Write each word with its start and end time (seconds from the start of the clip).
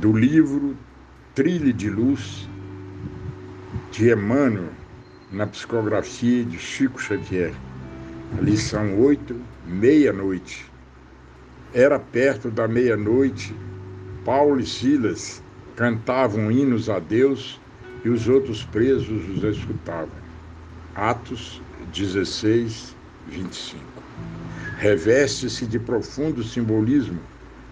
do 0.00 0.14
livro 0.14 0.74
Trilhe 1.34 1.74
de 1.74 1.90
Luz, 1.90 2.48
de 3.92 4.10
Emmanuel, 4.10 4.70
na 5.30 5.46
psicografia 5.46 6.42
de 6.42 6.58
Chico 6.58 6.98
Xavier. 6.98 7.52
Lição 8.40 8.98
8, 8.98 9.36
meia-noite. 9.66 10.64
Era 11.74 11.98
perto 11.98 12.50
da 12.50 12.66
meia-noite, 12.66 13.54
Paulo 14.24 14.58
e 14.58 14.66
Silas 14.66 15.42
cantavam 15.76 16.50
hinos 16.50 16.88
a 16.88 16.98
Deus 16.98 17.60
e 18.02 18.08
os 18.08 18.26
outros 18.26 18.64
presos 18.64 19.28
os 19.28 19.44
escutavam. 19.44 20.08
Atos 20.94 21.60
16, 21.92 22.96
25. 23.28 23.84
Reveste-se 24.78 25.66
de 25.66 25.78
profundo 25.78 26.42
simbolismo 26.42 27.20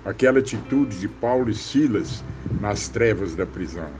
aquela 0.09 0.39
atitude 0.39 0.99
de 0.99 1.07
Paulo 1.07 1.51
e 1.51 1.55
Silas 1.55 2.25
nas 2.63 2.89
trevas 2.89 3.35
da 3.35 3.45
prisão. 3.45 3.91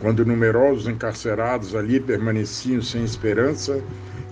Quando 0.00 0.24
numerosos 0.24 0.88
encarcerados 0.88 1.74
ali 1.74 2.00
permaneciam 2.00 2.80
sem 2.80 3.04
esperança, 3.04 3.82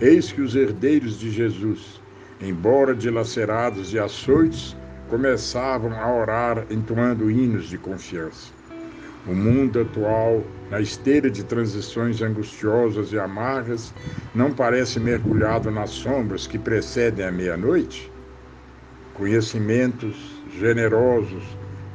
eis 0.01 0.33
que 0.33 0.41
os 0.41 0.57
herdeiros 0.57 1.19
de 1.19 1.31
Jesus, 1.31 2.01
embora 2.41 2.95
dilacerados 2.95 3.93
e 3.93 3.99
açoites, 3.99 4.75
começavam 5.11 5.93
a 5.93 6.17
orar 6.17 6.65
entoando 6.71 7.31
hinos 7.31 7.69
de 7.69 7.77
confiança. 7.77 8.51
O 9.27 9.35
mundo 9.35 9.83
atual, 9.83 10.43
na 10.71 10.81
esteira 10.81 11.31
de 11.31 11.45
transições 11.45 12.23
angustiosas 12.23 13.13
e 13.13 13.19
amargas, 13.19 13.93
não 14.35 14.51
parece 14.51 14.99
mergulhado 14.99 15.71
nas 15.71 15.91
sombras 15.91 16.47
que 16.47 16.59
precedem 16.59 17.27
a 17.27 17.31
meia-noite? 17.31 18.11
Conhecimentos 19.15 20.17
generosos 20.59 21.45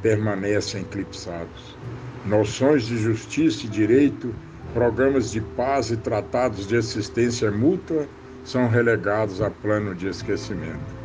permanecem 0.00 0.82
eclipsados. 0.82 1.76
Noções 2.24 2.84
de 2.84 2.96
justiça 2.96 3.66
e 3.66 3.68
direito, 3.68 4.32
programas 4.72 5.32
de 5.32 5.40
paz 5.40 5.90
e 5.90 5.96
tratados 5.96 6.68
de 6.68 6.76
assistência 6.76 7.50
mútua 7.50 8.06
são 8.44 8.68
relegados 8.68 9.42
a 9.42 9.50
plano 9.50 9.96
de 9.96 10.06
esquecimento. 10.06 10.96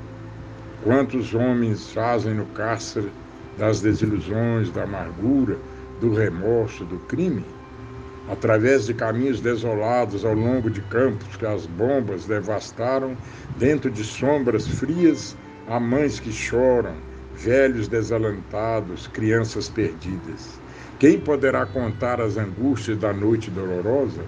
Quantos 0.84 1.34
homens 1.34 1.92
fazem 1.92 2.36
no 2.36 2.46
cárcere 2.48 3.12
das 3.58 3.82
desilusões, 3.82 4.70
da 4.70 4.84
amargura, 4.84 5.58
do 6.00 6.14
remorso, 6.14 6.86
do 6.86 7.00
crime, 7.00 7.44
através 8.30 8.86
de 8.86 8.94
caminhos 8.94 9.42
desolados 9.42 10.24
ao 10.24 10.36
longo 10.36 10.70
de 10.70 10.82
campos 10.82 11.36
que 11.38 11.46
as 11.46 11.66
bombas 11.66 12.26
devastaram, 12.26 13.18
dentro 13.58 13.90
de 13.90 14.04
sombras 14.04 14.68
frias, 14.68 15.36
há 15.70 15.80
mães 15.80 16.20
que 16.20 16.32
choram, 16.32 16.96
velhos 17.36 17.88
desalentados, 17.88 19.08
crianças 19.08 19.70
perdidas. 19.70 20.60
Quem 21.00 21.20
poderá 21.20 21.66
contar 21.66 22.22
as 22.22 22.38
angústias 22.38 22.98
da 22.98 23.14
noite 23.14 23.50
dolorosa? 23.50 24.24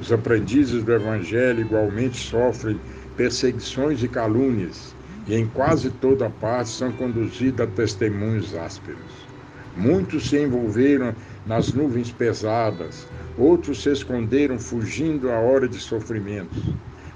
Os 0.00 0.12
aprendizes 0.12 0.82
do 0.82 0.92
Evangelho 0.92 1.60
igualmente 1.60 2.18
sofrem 2.18 2.80
perseguições 3.16 4.02
e 4.02 4.08
calúnias, 4.08 4.94
e 5.26 5.34
em 5.34 5.46
quase 5.46 5.90
toda 5.90 6.28
parte 6.28 6.70
são 6.70 6.90
conduzidos 6.92 7.60
a 7.60 7.66
testemunhos 7.66 8.54
ásperos. 8.54 9.32
Muitos 9.76 10.28
se 10.28 10.38
envolveram 10.38 11.14
nas 11.46 11.72
nuvens 11.72 12.10
pesadas, 12.10 13.06
outros 13.38 13.82
se 13.82 13.90
esconderam 13.90 14.58
fugindo 14.58 15.30
à 15.30 15.38
hora 15.38 15.68
de 15.68 15.78
sofrimentos. 15.78 16.62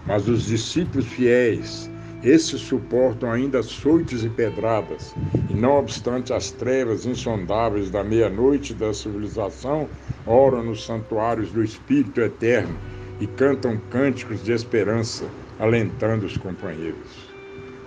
Mas 0.06 0.28
os 0.28 0.46
discípulos 0.46 1.06
fiéis, 1.06 1.90
esses 2.26 2.60
suportam 2.60 3.30
ainda 3.30 3.60
açoites 3.60 4.24
e 4.24 4.28
pedradas, 4.28 5.14
e 5.48 5.54
não 5.54 5.78
obstante 5.78 6.32
as 6.32 6.50
trevas 6.50 7.06
insondáveis 7.06 7.88
da 7.88 8.02
meia-noite 8.02 8.74
da 8.74 8.92
civilização, 8.92 9.88
oram 10.26 10.64
nos 10.64 10.84
santuários 10.84 11.52
do 11.52 11.62
Espírito 11.62 12.20
Eterno 12.20 12.76
e 13.20 13.28
cantam 13.28 13.80
cânticos 13.90 14.42
de 14.42 14.50
esperança, 14.50 15.24
alentando 15.56 16.26
os 16.26 16.36
companheiros. 16.36 17.30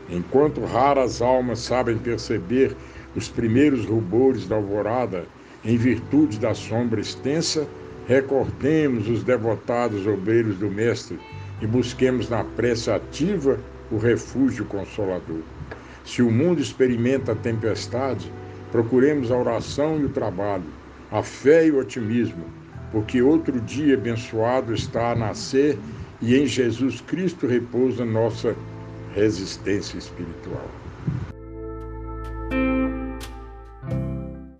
Enquanto 0.09 0.63
raras 0.63 1.21
almas 1.21 1.59
sabem 1.59 1.97
perceber 1.97 2.75
os 3.17 3.27
primeiros 3.27 3.85
rubores 3.85 4.47
da 4.47 4.55
alvorada, 4.55 5.25
em 5.65 5.75
virtude 5.75 6.39
da 6.39 6.53
sombra 6.53 7.01
extensa, 7.01 7.67
recordemos 8.07 9.09
os 9.09 9.21
devotados 9.21 10.07
obreiros 10.07 10.57
do 10.57 10.71
Mestre 10.71 11.19
e 11.61 11.67
busquemos 11.67 12.29
na 12.29 12.45
prece 12.45 12.89
ativa 12.89 13.59
o 13.91 13.97
refúgio 13.97 14.65
consolador. 14.65 15.41
Se 16.03 16.21
o 16.21 16.31
mundo 16.31 16.61
experimenta 16.61 17.31
a 17.31 17.35
tempestade, 17.35 18.31
procuremos 18.71 19.31
a 19.31 19.37
oração 19.37 19.99
e 19.99 20.05
o 20.05 20.09
trabalho, 20.09 20.65
a 21.11 21.23
fé 21.23 21.67
e 21.67 21.71
o 21.71 21.79
otimismo, 21.79 22.45
porque 22.91 23.21
outro 23.21 23.59
dia 23.61 23.95
abençoado 23.95 24.73
está 24.73 25.11
a 25.11 25.15
nascer 25.15 25.77
e 26.21 26.35
em 26.35 26.45
Jesus 26.45 27.01
Cristo 27.01 27.47
repousa 27.47 28.03
nossa 28.05 28.55
resistência 29.13 29.97
espiritual. 29.97 30.69